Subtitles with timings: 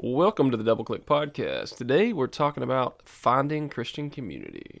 [0.00, 1.76] Welcome to the Double Click Podcast.
[1.76, 4.80] Today we're talking about finding Christian community.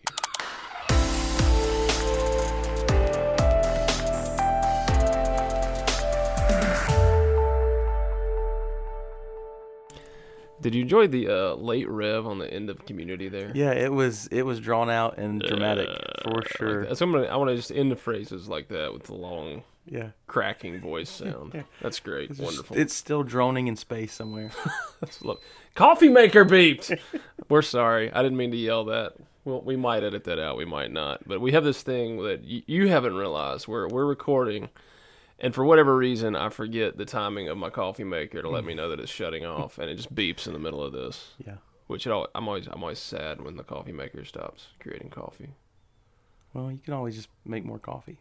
[10.60, 13.52] Did you enjoy the uh, late rev on the end of community there?
[13.54, 16.84] Yeah, it was it was drawn out and dramatic Uh, for sure.
[16.86, 16.96] like.
[16.96, 19.62] So I'm gonna, I want to just end the phrases like that with the long
[19.90, 21.52] yeah, cracking voice sound.
[21.54, 21.62] Yeah.
[21.80, 22.30] That's great.
[22.30, 22.76] it's, just- Wonderful.
[22.76, 24.50] it's still droning in space somewhere.
[25.74, 26.98] Coffee maker beeped.
[27.48, 28.12] We're sorry.
[28.12, 29.14] I didn't mean to yell that.
[29.44, 30.56] Well, we might edit that out.
[30.56, 31.26] We might not.
[31.26, 33.66] But we have this thing that y- you haven't realized.
[33.68, 34.68] We're we're recording,
[35.38, 38.74] and for whatever reason, I forget the timing of my coffee maker to let me
[38.74, 38.76] mm.
[38.76, 41.34] know that it's shutting off, and it just beeps in the middle of this.
[41.44, 41.54] yeah.
[41.86, 45.54] Which it al- I'm always I'm always sad when the coffee maker stops creating coffee.
[46.52, 48.18] Well, you can always just make more coffee.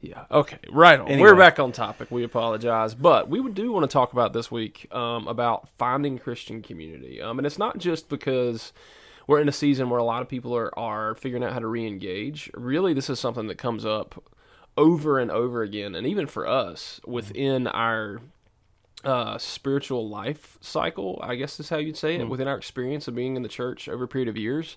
[0.00, 0.24] Yeah.
[0.30, 0.58] Okay.
[0.70, 1.08] Right on.
[1.08, 1.22] Anyway.
[1.22, 2.10] We're back on topic.
[2.10, 6.62] We apologize, but we do want to talk about this week um, about finding Christian
[6.62, 7.20] community.
[7.20, 8.72] Um, and it's not just because
[9.26, 11.66] we're in a season where a lot of people are are figuring out how to
[11.66, 12.50] re-engage.
[12.54, 14.22] Really, this is something that comes up
[14.76, 18.20] over and over again, and even for us within our
[19.04, 23.14] uh, spiritual life cycle, I guess is how you'd say it, within our experience of
[23.14, 24.76] being in the church over a period of years,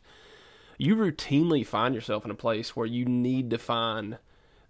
[0.77, 4.17] you routinely find yourself in a place where you need to find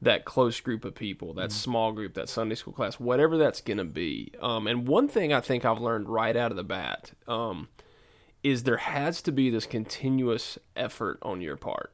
[0.02, 3.78] that close group of people, that small group, that Sunday school class, whatever that's going
[3.78, 4.32] to be.
[4.42, 7.68] Um, and one thing I think I've learned right out of the bat um,
[8.44, 11.94] is there has to be this continuous effort on your part.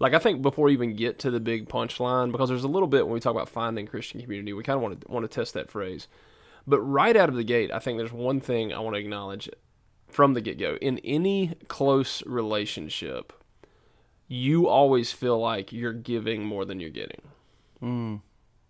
[0.00, 2.88] Like I think before you even get to the big punchline, because there's a little
[2.88, 5.28] bit when we talk about finding Christian community, we kind of want to want to
[5.28, 6.08] test that phrase.
[6.66, 9.48] But right out of the gate, I think there's one thing I want to acknowledge
[10.08, 10.76] from the get go.
[10.80, 13.32] In any close relationship,
[14.28, 17.22] you always feel like you're giving more than you're getting.
[17.82, 18.20] Mm.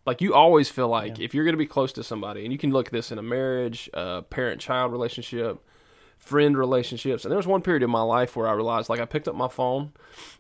[0.07, 2.59] Like you always feel like if you're going to be close to somebody, and you
[2.59, 5.59] can look at this in a marriage, a parent-child relationship,
[6.17, 7.25] friend relationships.
[7.25, 9.35] And there was one period in my life where I realized, like, I picked up
[9.35, 9.93] my phone,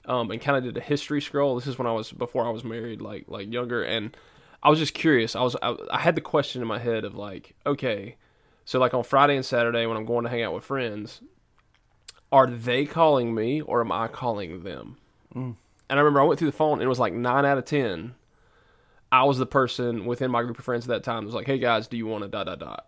[0.06, 1.56] um, and kind of did a history scroll.
[1.56, 4.16] This is when I was before I was married, like like younger, and
[4.62, 5.37] I was just curious.
[5.37, 8.16] I was I, I had the question in my head of like, okay,
[8.64, 11.20] so like on Friday and Saturday when I'm going to hang out with friends,
[12.32, 14.97] are they calling me or am I calling them?
[15.34, 15.56] And
[15.89, 18.15] I remember I went through the phone and it was like nine out of ten.
[19.11, 21.47] I was the person within my group of friends at that time that was like,
[21.47, 22.87] "Hey guys, do you want to dot dot dot?"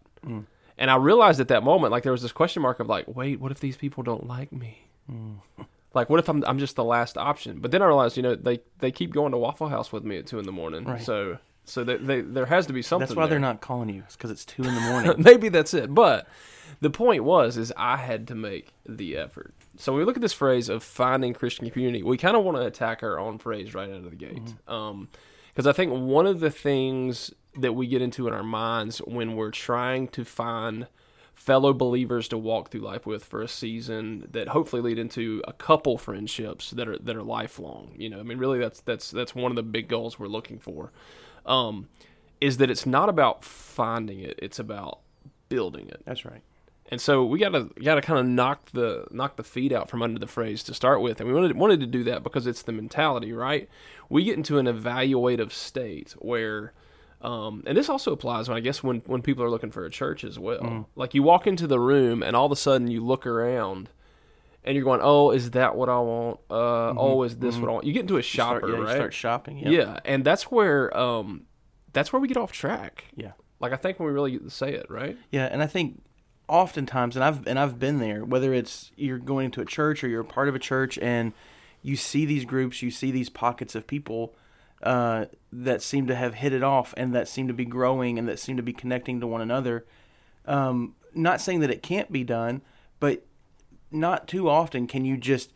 [0.78, 3.40] And I realized at that moment, like there was this question mark of like, "Wait,
[3.40, 4.86] what if these people don't like me?
[5.10, 5.36] Mm.
[5.94, 8.34] Like, what if I'm I'm just the last option?" But then I realized, you know,
[8.34, 11.00] they they keep going to Waffle House with me at two in the morning, Right.
[11.02, 13.06] so so they, they, there has to be something.
[13.06, 13.30] That's why there.
[13.30, 14.02] they're not calling you.
[14.06, 15.14] It's because it's two in the morning.
[15.18, 15.94] Maybe that's it.
[15.94, 16.26] But
[16.80, 19.54] the point was is I had to make the effort.
[19.80, 22.66] So we look at this phrase of finding Christian community, we kind of want to
[22.66, 24.54] attack our own phrase right out of the gate.
[24.68, 25.08] Um,
[25.48, 29.34] because I think one of the things that we get into in our minds when
[29.34, 30.86] we're trying to find
[31.34, 35.52] fellow believers to walk through life with for a season that hopefully lead into a
[35.54, 37.92] couple friendships that are that are lifelong.
[37.96, 40.58] You know, I mean, really, that's that's that's one of the big goals we're looking
[40.58, 40.92] for.
[41.46, 41.88] Um,
[42.40, 45.00] is that it's not about finding it; it's about
[45.48, 46.02] building it.
[46.04, 46.42] That's right.
[46.90, 50.18] And so we gotta gotta kind of knock the knock the feet out from under
[50.18, 52.72] the phrase to start with, and we wanted wanted to do that because it's the
[52.72, 53.68] mentality, right?
[54.08, 56.72] We get into an evaluative state where,
[57.22, 59.90] um, and this also applies when I guess when when people are looking for a
[59.90, 60.88] church as well.
[60.96, 63.90] Like you walk into the room and all of a sudden you look around.
[64.62, 66.38] And you're going, oh, is that what I want?
[66.50, 67.86] Uh, oh, is this what I want?
[67.86, 68.94] You get into a shopper, Start, yeah, you right?
[68.94, 69.58] start shopping.
[69.60, 69.72] Yep.
[69.72, 71.46] Yeah, and that's where um,
[71.94, 73.04] that's where we get off track.
[73.16, 73.32] Yeah.
[73.58, 75.16] Like I think when we really say it, right?
[75.30, 76.02] Yeah, and I think
[76.50, 78.24] oftentimes, and I've and I've been there.
[78.24, 81.32] Whether it's you're going to a church or you're a part of a church, and
[81.82, 84.34] you see these groups, you see these pockets of people
[84.82, 88.28] uh, that seem to have hit it off, and that seem to be growing, and
[88.28, 89.86] that seem to be connecting to one another.
[90.44, 92.62] Um, not saying that it can't be done,
[92.98, 93.24] but
[93.90, 95.52] not too often can you just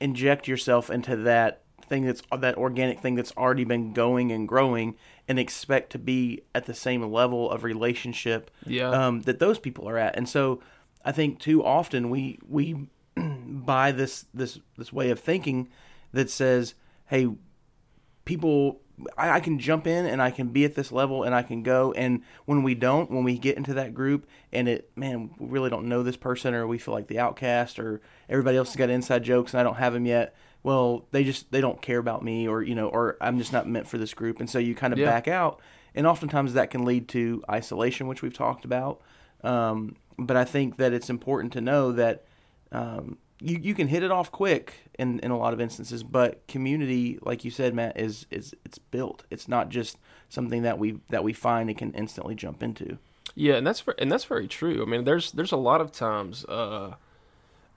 [0.00, 4.96] inject yourself into that thing that's that organic thing that's already been going and growing
[5.28, 8.88] and expect to be at the same level of relationship Yeah.
[8.90, 10.62] um, that those people are at and so
[11.04, 15.68] i think too often we we buy this this this way of thinking
[16.12, 16.74] that says
[17.06, 17.28] hey
[18.24, 18.80] people
[19.16, 21.62] I, I can jump in and I can be at this level and I can
[21.62, 25.48] go and when we don't when we get into that group and it man we
[25.48, 28.76] really don't know this person or we feel like the outcast or everybody else has
[28.76, 31.98] got inside jokes and I don't have them yet well they just they don't care
[31.98, 34.58] about me or you know or I'm just not meant for this group and so
[34.58, 35.06] you kind of Yeah.
[35.06, 35.60] back out
[35.94, 39.00] and oftentimes that can lead to isolation which we've talked about
[39.42, 42.24] um, but I think that it's important to know that
[42.72, 46.46] um, you, you can hit it off quick in, in a lot of instances, but
[46.46, 49.24] community, like you said, Matt, is is it's built.
[49.30, 49.96] It's not just
[50.28, 52.98] something that we that we find and can instantly jump into.
[53.34, 54.82] Yeah, and that's and that's very true.
[54.82, 56.96] I mean, there's there's a lot of times uh,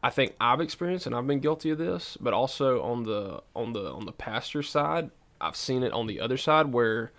[0.04, 3.72] I think I've experienced and I've been guilty of this, but also on the on
[3.72, 5.10] the on the pastor side,
[5.40, 7.14] I've seen it on the other side where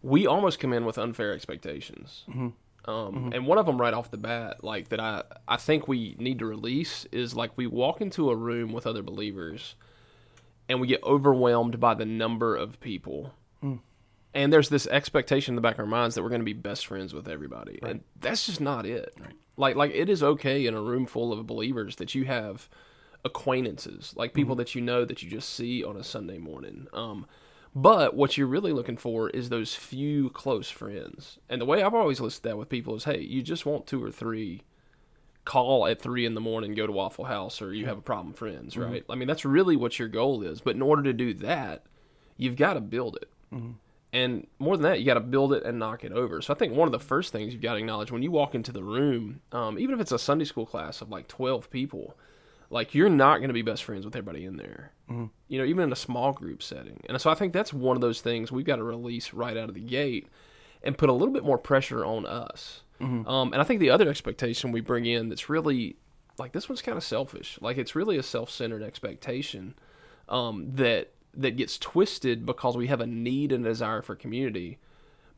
[0.00, 2.24] we almost come in with unfair expectations.
[2.28, 2.48] Mm-hmm.
[2.90, 6.14] Um, And one of them right off the bat, like that, I I think we
[6.18, 9.74] need to release is like we walk into a room with other believers,
[10.68, 13.34] and we get overwhelmed by the number of people.
[14.34, 16.52] And there's this expectation in the back of our minds that we're going to be
[16.52, 17.78] best friends with everybody.
[17.82, 19.14] And that's just not it
[19.56, 22.68] like like it is okay in a room full of believers that you have
[23.24, 24.58] acquaintances like people mm-hmm.
[24.58, 26.86] that you know that you just see on a sunday morning.
[26.92, 27.26] Um
[27.76, 31.38] but what you're really looking for is those few close friends.
[31.48, 34.02] And the way i've always listed that with people is hey you just want two
[34.02, 34.62] or three
[35.44, 38.32] call at three in the morning go to waffle house or you have a problem
[38.34, 38.90] friends mm-hmm.
[38.90, 39.04] right?
[39.08, 40.60] I mean that's really what your goal is.
[40.60, 41.84] But in order to do that
[42.36, 43.72] you've got to build it mm-hmm.
[44.14, 46.40] And more than that, you got to build it and knock it over.
[46.40, 48.54] So I think one of the first things you've got to acknowledge when you walk
[48.54, 52.16] into the room, um, even if it's a Sunday school class of like 12 people,
[52.70, 54.92] like you're not going to be best friends with everybody in there.
[55.48, 57.00] You know, even in a small group setting.
[57.08, 59.68] And so I think that's one of those things we've got to release right out
[59.68, 60.28] of the gate
[60.84, 62.82] and put a little bit more pressure on us.
[63.28, 65.96] Um, and I think the other expectation we bring in that's really
[66.38, 67.58] like this one's kind of selfish.
[67.60, 69.74] Like it's really a self-centered expectation
[70.28, 74.78] um, that that gets twisted because we have a need and a desire for community.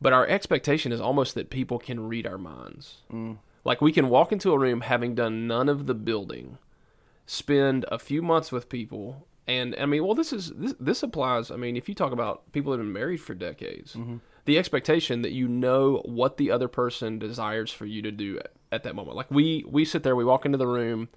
[0.01, 2.99] But our expectation is almost that people can read our minds.
[3.13, 3.39] Mm.
[3.65, 6.59] Like we can walk into a room having done none of the building,
[7.25, 11.51] spend a few months with people, and I mean, well, this is this, this applies.
[11.51, 14.17] I mean, if you talk about people that have been married for decades, mm-hmm.
[14.45, 18.53] the expectation that you know what the other person desires for you to do at,
[18.73, 19.17] at that moment.
[19.17, 21.09] Like we we sit there, we walk into the room,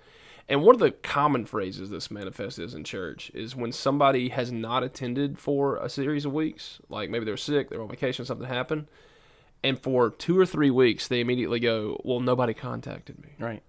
[0.50, 4.51] and one of the common phrases this manifests is in church is when somebody has
[4.51, 8.48] not attended for a series of weeks, like maybe they're sick, they're on vacation, something
[8.48, 8.88] happened,
[9.63, 13.63] and for two or three weeks they immediately go, "Well, nobody contacted me," Right.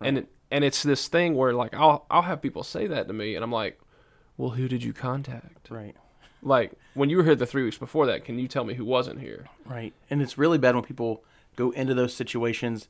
[0.00, 3.12] and it, and it's this thing where like I'll I'll have people say that to
[3.12, 3.78] me, and I'm like,
[4.36, 5.96] "Well, who did you contact?" Right.
[6.42, 8.84] Like when you were here the three weeks before that, can you tell me who
[8.84, 9.46] wasn't here?
[9.64, 9.92] Right.
[10.10, 11.24] And it's really bad when people
[11.56, 12.88] go into those situations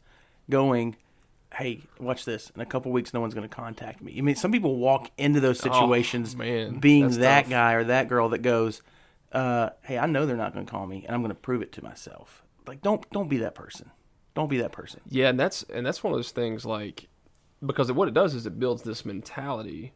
[0.51, 0.97] going,
[1.57, 2.51] hey, watch this.
[2.55, 4.15] In a couple weeks, no one's going to contact me.
[4.19, 7.51] I mean, some people walk into those situations Oh, man, being that tough.
[7.51, 8.83] guy or that girl that goes,
[9.33, 11.63] uh, hey, I know they're not going to call me, and I'm going to prove
[11.63, 12.43] it to myself.
[12.67, 13.91] Like, don't don't be that person.
[14.35, 15.01] Don't be that person.
[15.09, 17.09] Yeah, and that's and that's one of those things like
[17.65, 19.95] because what it does is it builds this mentality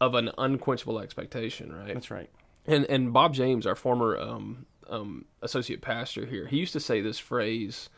[0.00, 1.94] of an unquenchable expectation, right?
[1.94, 2.30] That's right.
[2.66, 7.00] And and Bob James, our former um, um, associate pastor here, he used to say
[7.00, 7.88] this phrase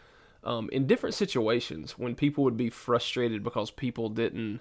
[0.47, 4.61] um, in different situations when people would be frustrated because people didn't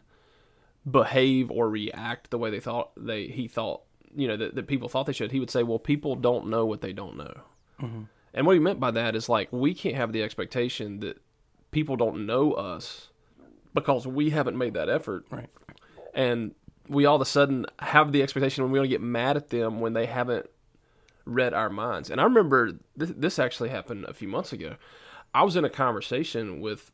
[0.90, 3.82] behave or react the way they thought they he thought
[4.16, 5.32] you know that, that people thought they should.
[5.32, 7.42] He would say, "Well, people don't know what they don't know."
[8.34, 11.22] And what he meant by that is like we can't have the expectation that
[11.72, 13.10] people don't know us
[13.74, 15.50] because we haven't made that effort Right.
[16.14, 16.56] and
[16.88, 19.50] we all of a sudden have the expectation when we want to get mad at
[19.50, 20.50] them when they haven't
[21.26, 22.10] read our minds.
[22.10, 24.76] And I remember th- this actually happened a few months ago.
[25.36, 26.92] I was in a conversation with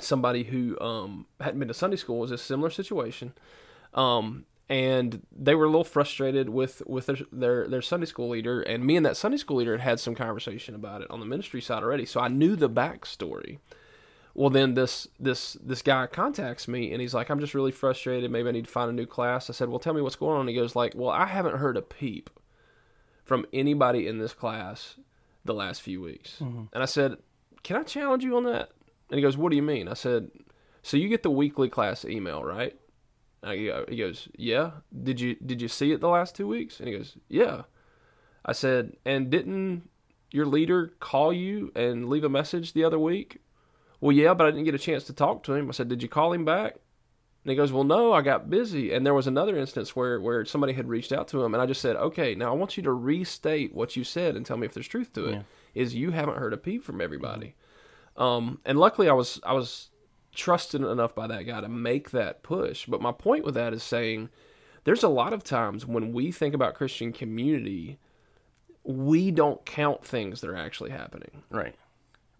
[0.00, 2.16] somebody who um, hadn't been to Sunday school.
[2.16, 3.34] It was a similar situation,
[3.94, 8.62] um, and they were a little frustrated with with their, their their Sunday school leader.
[8.62, 11.26] And me and that Sunday school leader had had some conversation about it on the
[11.26, 13.58] ministry side already, so I knew the backstory.
[14.34, 18.28] Well then this this this guy contacts me and he's like i'm just really frustrated.
[18.30, 19.48] Maybe i need to find a new class.
[19.48, 20.48] I said well tell me what's going on.
[20.48, 22.28] He goes like well i haven't heard a peep
[23.24, 24.96] from anybody in this class
[25.44, 26.40] the last few weeks.
[26.72, 27.18] And i said
[27.62, 28.70] can i challenge you on that
[29.10, 30.30] and he goes what do you mean i said
[30.82, 32.76] so you get the weekly class email right
[33.88, 34.70] he goes yeah
[35.02, 37.62] did you did you see it the last two weeks and he goes yeah
[38.44, 39.88] i said and didn't
[40.30, 43.42] your leader call you and leave a message the other week
[44.02, 45.68] well, yeah, but I didn't get a chance to talk to him.
[45.68, 46.72] I said, Did you call him back?
[47.44, 48.92] And he goes, Well, no, I got busy.
[48.92, 51.66] And there was another instance where, where somebody had reached out to him, and I
[51.66, 54.66] just said, Okay, now I want you to restate what you said and tell me
[54.66, 55.32] if there's truth to it.
[55.34, 55.42] Yeah.
[55.74, 57.54] Is you haven't heard a peep from everybody.
[58.16, 59.88] Um, and luckily, I was I was
[60.34, 62.86] trusted enough by that guy to make that push.
[62.86, 64.28] But my point with that is saying
[64.84, 67.98] there's a lot of times when we think about Christian community,
[68.84, 71.74] we don't count things that are actually happening, Right.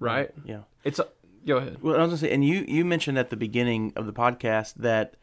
[0.00, 0.30] right?
[0.44, 0.62] Yeah.
[0.84, 1.06] It's a,
[1.46, 1.78] go ahead.
[1.82, 4.74] Well, I was gonna say, and you you mentioned at the beginning of the podcast
[4.74, 5.14] that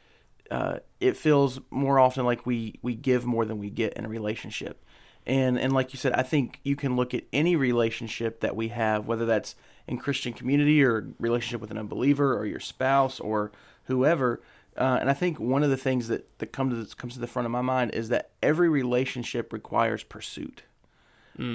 [0.50, 4.10] uh, it feels more often like we we give more than we get in a
[4.10, 4.84] relationship,
[5.26, 8.70] and and like you said, I think you can look at any relationship that we
[8.70, 9.56] have, whether that's
[9.88, 13.52] in Christian community or relationship with an unbeliever or your spouse or
[13.86, 14.42] whoever.
[14.78, 17.28] Uh, and I think one of the things that, that comes to comes to the
[17.28, 20.64] front of my mind is that every relationship requires pursuit,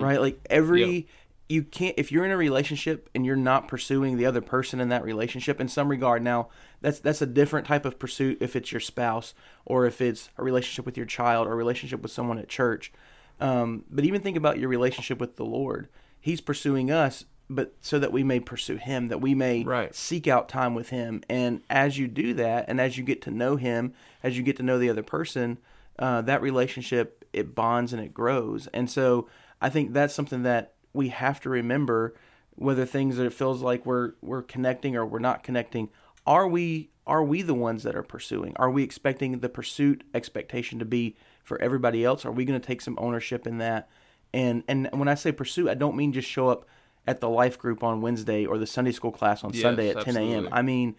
[0.02, 0.20] right?
[0.20, 1.06] Like every
[1.48, 4.88] you can't if you're in a relationship and you're not pursuing the other person in
[4.88, 6.48] that relationship in some regard now
[6.80, 9.34] that's that's a different type of pursuit if it's your spouse
[9.66, 12.92] or if it's a relationship with your child or a relationship with someone at church
[13.40, 15.88] um, but even think about your relationship with the lord.
[16.20, 19.94] He's pursuing us but so that we may pursue him that we may Right.
[19.94, 21.22] seek out time with him.
[21.28, 24.56] And as you do that and as you get to know him as you get
[24.56, 25.58] to know the other person
[25.98, 28.66] uh, that relationship it bonds and it grows.
[28.68, 29.28] And so
[29.60, 32.14] i think that's something that we have to remember
[32.56, 35.90] whether things that it feels like we're we're connecting or we're not connecting.
[36.26, 38.54] Are we are we the ones that are pursuing?
[38.56, 42.24] Are we expecting the pursuit expectation to be for everybody else?
[42.24, 43.88] Are we going to take some ownership in that?
[44.32, 46.66] And and when i say pursue i don't mean just show up
[47.06, 50.00] at the life group on wednesday or the sunday school class on Yes, sunday at
[50.00, 50.96] 10 a.m i mean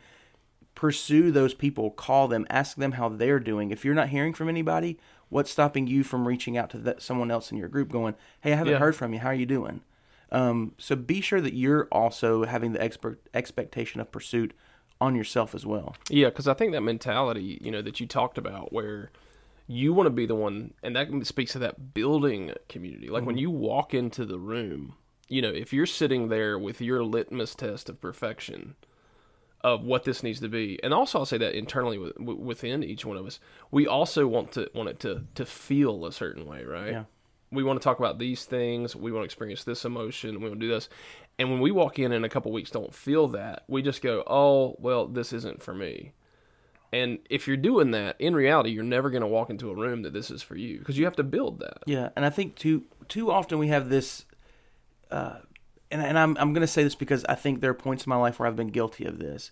[0.74, 3.72] pursue those people call them ask them how they're doing.
[3.72, 4.98] If you're not hearing from anybody
[5.30, 8.54] what's stopping you from reaching out to that, someone else in your group going hey
[8.54, 8.80] i haven't Yeah.
[8.80, 9.20] heard from you.
[9.20, 9.82] How are you doing?
[10.32, 14.54] Um, so be sure that you're also having the expert expectation of pursuit
[15.00, 15.96] on yourself as well.
[16.10, 19.12] Yeah, because I think that mentality, you know, that you talked about, where
[19.68, 23.08] you want to be the one, and that speaks to that building community.
[23.08, 23.42] Like when mm-hmm.
[23.42, 24.96] you walk into the room,
[25.28, 28.76] you know, if you're sitting there with your litmus test of perfection
[29.62, 32.84] of what this needs to be, and also I'll say that internally with, w- within
[32.84, 33.40] each one of us,
[33.72, 36.92] we also want to want it to to feel a certain way, right?
[36.92, 37.04] Yeah.
[37.52, 38.96] We want to talk about these things.
[38.96, 40.42] We want to experience this emotion.
[40.42, 40.90] We want to do this.
[41.40, 44.24] And when we walk in in a couple weeks don't feel that, we just go,
[44.28, 46.12] "Oh, well, this isn't for me."
[46.96, 50.04] And if you're doing that, in reality, you're never going to walk into a room
[50.04, 51.80] that this is for you because you have to build that.
[51.86, 54.24] Yeah, and I think too too often we have this,
[55.12, 55.40] uh,
[55.92, 58.16] and and I'm I'm gonna say this because I think there are points in my
[58.16, 59.52] life where I've been guilty of this.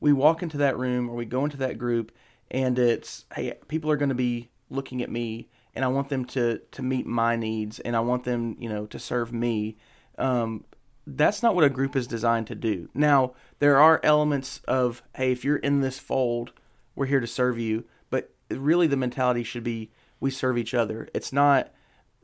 [0.00, 2.12] We walk into that room or we go into that group,
[2.50, 6.26] and it's hey, people are going to be looking at me, and I want them
[6.26, 9.78] to to meet my needs, and I want them you know to serve me.
[10.18, 10.64] Um,
[11.06, 12.90] that's not what a group is designed to do.
[12.92, 16.52] Now there are elements of hey, if you're in this fold,
[16.94, 21.08] we're here to serve you, but really the mentality should be we serve each other.
[21.14, 21.72] It's not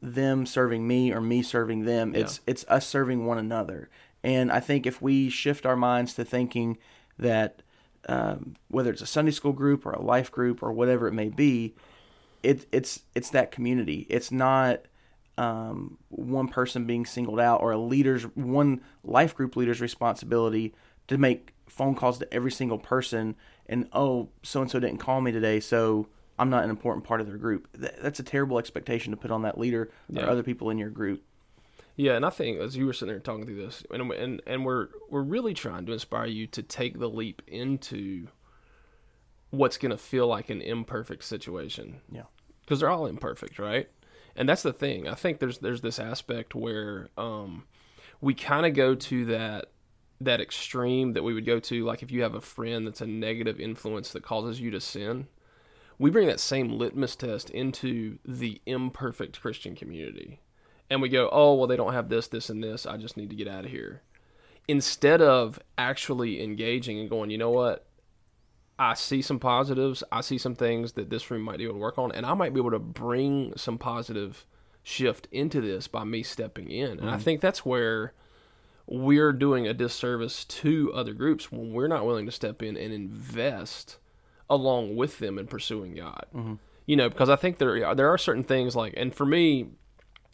[0.00, 2.14] them serving me or me serving them.
[2.14, 3.90] It's it's us serving one another.
[4.22, 6.78] And I think if we shift our minds to thinking
[7.18, 7.62] that
[8.08, 11.28] um, whether it's a Sunday school group or a life group or whatever it may
[11.28, 11.74] be,
[12.42, 14.06] it, it's it's that community.
[14.08, 14.82] It's not
[15.36, 20.74] um, one person being singled out or a leader's one life group leader's responsibility
[21.06, 23.36] to make phone calls to every single person
[23.68, 26.08] and oh so and so didn't call me today so
[26.38, 27.66] I'm not an important part of their group.
[27.74, 30.24] That's a terrible expectation to put on that leader Yeah.
[30.24, 31.24] or other people in your group.
[31.96, 34.64] Yeah, and I think as you were sitting there talking through this, and and and
[34.64, 38.28] we're we're really trying to inspire you to take the leap into
[39.50, 42.00] what's going to feel like an imperfect situation.
[42.12, 42.24] Yeah.
[42.60, 43.88] because they're all imperfect, right?
[44.36, 45.08] And that's the thing.
[45.08, 47.64] I think there's there's this aspect where um,
[48.20, 49.72] we kind of go to that
[50.20, 53.06] that extreme that we would go to, like if you have a friend that's a
[53.06, 55.28] negative influence that causes you to sin.
[55.98, 60.40] We bring that same litmus test into the imperfect Christian community,
[60.88, 62.86] and we go, "Oh, well, they don't have this, this, and this.
[62.86, 64.02] I just need to get out of here."
[64.68, 67.86] Instead of actually engaging and going, you know what?
[68.78, 70.04] I see some positives.
[70.12, 72.34] I see some things that this room might be able to work on, and I
[72.34, 74.46] might be able to bring some positive
[74.82, 76.98] shift into this by me stepping in.
[76.98, 77.22] And I mm-hmm.
[77.22, 78.14] think that's where
[78.90, 82.92] we're doing a disservice to other groups when we're not willing to step in and
[82.92, 83.98] invest
[84.48, 86.24] along with them in pursuing God.
[86.86, 89.66] You know, because I think there there are certain things like, and for me,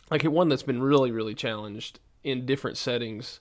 [0.08, 3.40] like one that's been really really challenged in different settings,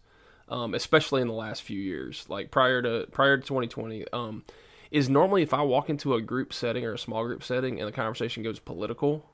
[0.49, 4.05] um, especially in the last few years, like prior to prior to 2020.
[4.11, 4.43] Um,
[4.89, 7.87] is normally if I walk into a group setting or a small group setting and
[7.87, 9.25] the conversation goes political,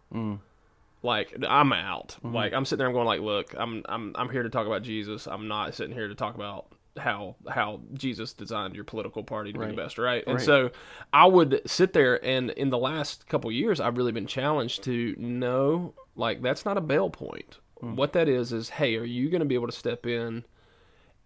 [1.01, 2.17] like I'm out.
[2.23, 2.35] Mm-hmm.
[2.35, 4.83] Like I'm sitting there, I'm going like, look, I'm I'm I'm here to talk about
[4.83, 5.27] Jesus.
[5.27, 9.59] I'm not sitting here to talk about how how Jesus designed your political party to
[9.59, 10.23] be the best, right?
[10.27, 10.45] And Right.
[10.45, 10.71] so
[11.13, 15.15] I would sit there, and in the last couple years, I've really been challenged to
[15.17, 17.59] know, like that's not a bail point.
[17.81, 17.95] Mm.
[17.95, 20.43] What that is is, hey, are you going to be able to step in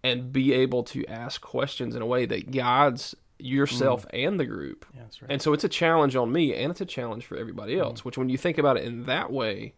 [0.04, 3.14] and be able to ask questions in a way that guides
[3.44, 4.26] yourself mm.
[4.26, 4.86] and the group?
[4.94, 5.30] Yeah, that's right.
[5.30, 8.04] And so it's a challenge on me and it's a challenge for everybody else, mm.
[8.04, 9.74] which when you think about it in that way,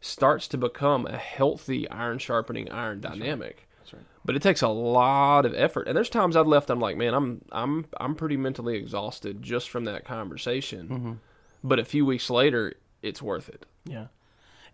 [0.00, 3.68] starts to become a healthy iron sharpening iron dynamic.
[3.78, 4.02] That's right.
[4.24, 5.86] But it takes a lot of effort.
[5.86, 9.68] And there's times I've left I'm like, man, I'm I'm I'm pretty mentally exhausted just
[9.68, 10.88] from that conversation.
[10.88, 11.12] Mm-hmm.
[11.62, 13.64] But a few weeks later, it's worth it.
[13.84, 14.06] Yeah,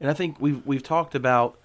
[0.00, 1.58] and I think we've we've talked about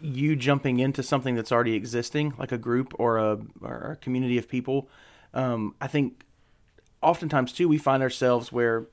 [0.00, 4.38] you jumping into something that's already existing, like a group or a or a community
[4.38, 4.88] of people.
[5.36, 6.24] Um, I think
[7.02, 8.86] oftentimes too we find ourselves where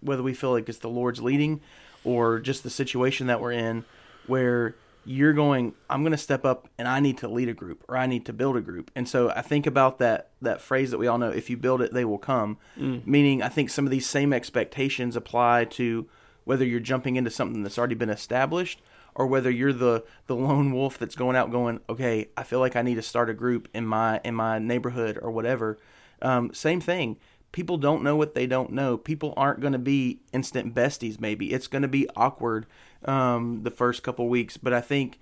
[0.00, 1.60] whether we feel like it's the Lord's leading
[2.04, 3.84] or just the situation that we're in,
[4.26, 7.82] where you're going i'm going to step up and i need to lead a group
[7.88, 10.92] or i need to build a group and so i think about that that phrase
[10.92, 13.04] that we all know if you build it they will come Mm.
[13.04, 16.06] meaning i think some of these same expectations apply to
[16.44, 18.80] whether you're jumping into something that's already been established
[19.14, 22.76] or whether you're the the lone wolf that's going out going okay i feel like
[22.76, 25.78] i need to start a group in my in my neighborhood or whatever
[26.22, 27.18] um, same thing
[27.52, 31.52] people don't know what they don't know people aren't going to be instant besties maybe
[31.52, 32.66] it's going to be awkward
[33.04, 35.18] um, the first couple weeks but i think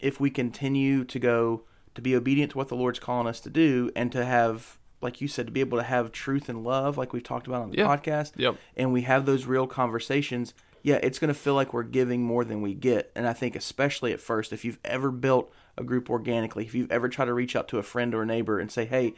[0.00, 1.62] if we continue to go
[1.94, 5.20] to be obedient to what the lord's calling us to do and to have like
[5.20, 7.70] you said to be able to have truth and love like we've talked about on
[7.70, 7.86] the Yeah.
[7.86, 8.56] podcast Yep.
[8.76, 12.44] and we have those real conversations yeah it's going to feel like we're giving more
[12.44, 16.10] than we get and i think especially at first if you've ever built a group
[16.10, 18.70] organically if you've ever tried to reach out to a friend or a neighbor and
[18.70, 19.14] say hey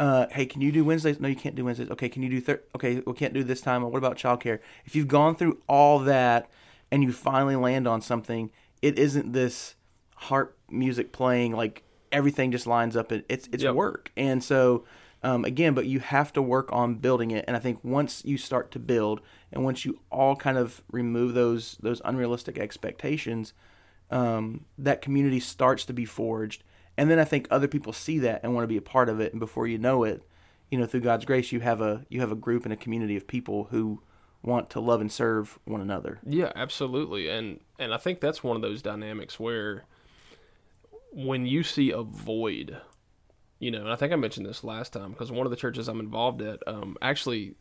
[0.00, 1.18] uh, hey, can you do Wednesdays?
[1.18, 1.90] No, you can't do Wednesdays.
[1.90, 3.82] Okay, can you do thir- Okay, we can't do this time.
[3.82, 4.60] What about childcare?
[4.84, 6.48] If you've gone through all that
[6.92, 8.50] and you finally land on something,
[8.80, 9.74] it isn't this
[10.14, 13.10] harp music playing like everything just lines up.
[13.10, 13.74] It's it's Yep.
[13.74, 14.84] work, and so
[15.22, 17.44] um, again, but you have to work on building it.
[17.48, 19.20] And I think once you start to build,
[19.52, 23.52] and once you all kind of remove those those unrealistic expectations,
[24.10, 26.64] um, that community starts to be forged.
[26.96, 29.20] And then I think other people see that and want to be a part of
[29.20, 29.32] it.
[29.32, 30.22] And before you know it,
[30.70, 33.16] you know, through God's grace, you have a you have a group and a community
[33.16, 34.02] of people who
[34.42, 36.18] want to love and serve one another.
[36.26, 37.28] Yeah, absolutely.
[37.28, 39.84] And and I think that's one of those dynamics where
[41.12, 42.76] when you see a void,
[43.58, 45.88] you know, and I think I mentioned this last time because one of the churches
[45.88, 47.54] I'm involved at, um, actually,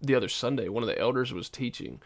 [0.00, 2.00] the other Sunday, one of the elders was teaching,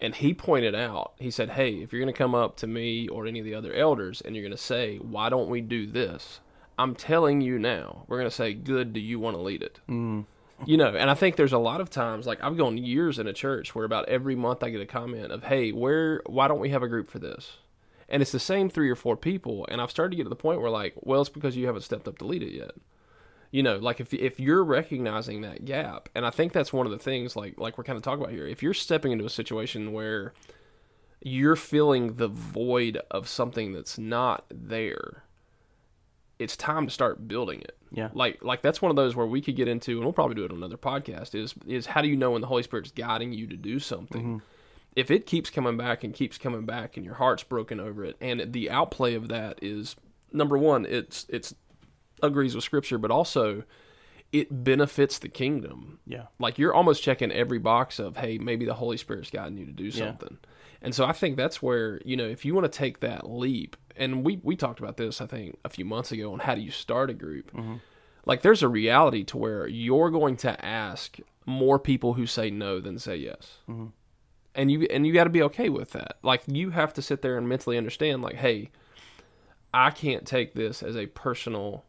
[0.00, 3.08] and he pointed out, he said, "Hey, if you're going to come up to me
[3.08, 5.86] or any of the other elders and you're going to say, why don't we do
[5.86, 6.40] this?"
[6.78, 9.80] I'm telling you now, we're going to say, "Good, do you want to lead it?"
[9.88, 10.26] Mm.
[10.66, 13.28] you know and i think there's a lot of times like i've gone years in
[13.28, 16.58] a church where about every month i get a comment of hey where why don't
[16.58, 17.58] we have a group for this
[18.08, 20.34] and it's the same three or four people and i've started to get to the
[20.34, 22.72] point where like well it's because you haven't stepped up to lead it yet
[23.50, 26.92] you know like if if you're recognizing that gap and i think that's one of
[26.92, 29.30] the things like like we're kind of talking about here if you're stepping into a
[29.30, 30.32] situation where
[31.20, 35.24] you're feeling the void of something that's not there
[36.38, 37.76] it's time to start building it.
[37.90, 38.10] Yeah.
[38.12, 40.44] like like that's one of those where we could get into and we'll probably do
[40.44, 43.32] it on another podcast is is how do you know when the holy spirit's guiding
[43.32, 44.22] you to do something?
[44.22, 44.38] Mm-hmm.
[44.94, 48.16] If it keeps coming back and keeps coming back and your heart's broken over it
[48.20, 49.96] and the outplay of that is
[50.30, 51.54] number one it's it's
[52.22, 53.64] agrees with scripture but also
[54.30, 56.00] it benefits the kingdom.
[56.06, 56.26] Yeah.
[56.38, 59.72] like you're almost checking every box of hey maybe the holy spirit's guiding you to
[59.72, 60.38] do something.
[60.82, 63.76] And so i think that's where you know if you want to take that leap
[63.96, 66.60] and we we talked about this i think a few months ago on how do
[66.60, 67.52] you start a group.
[67.52, 67.76] Mm-hmm.
[68.26, 72.78] Like there's a reality to where you're going to ask more people who say no
[72.78, 73.58] than say yes.
[73.68, 73.86] Mm-hmm.
[74.54, 76.18] And you and you got to be okay with that.
[76.22, 78.70] Like you have to sit there and mentally understand like hey
[79.72, 81.84] i can't take this as a personal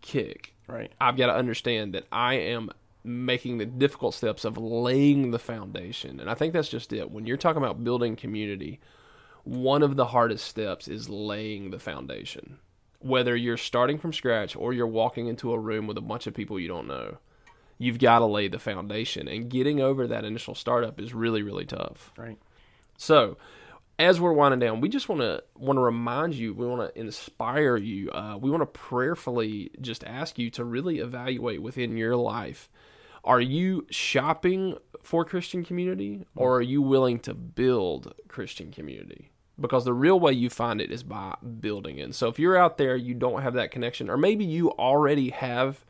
[0.00, 0.92] kick Right.
[1.00, 2.70] I've got to understand that I am
[3.02, 6.20] making the difficult steps of laying the foundation.
[6.20, 7.10] And I think that's just it.
[7.10, 8.80] When you're talking about building community,
[9.44, 12.58] one of the hardest steps is laying the foundation.
[13.00, 16.34] Whether you're starting from scratch or you're walking into a room with a bunch of
[16.34, 17.16] people you don't know,
[17.78, 19.26] you've got to lay the foundation.
[19.26, 22.12] And getting over that initial startup is really, really tough.
[22.18, 22.38] Right.
[22.98, 23.38] So,
[23.98, 27.00] as we're winding down, we just want to want to remind you, we want to
[27.00, 32.16] inspire you, uh, we want to prayerfully just ask you to really evaluate within your
[32.16, 32.68] life:
[33.24, 39.32] Are you shopping for Christian community, or are you willing to build Christian community?
[39.60, 42.14] Because the real way you find it is by building it.
[42.14, 45.84] So if you're out there, you don't have that connection, or maybe you already have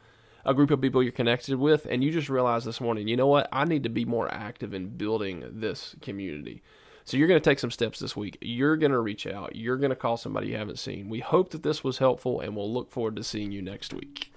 [0.46, 3.26] a group of people you're connected with, and you just realize this morning, you know
[3.26, 3.46] what?
[3.52, 6.62] I need to be more active in building this community.
[7.08, 8.36] So you're going to take some steps this week.
[8.42, 9.56] You're going to reach out.
[9.56, 11.08] You're going to call somebody you haven't seen.
[11.08, 14.30] We hope that this was helpful, and we'll look forward to seeing you next week.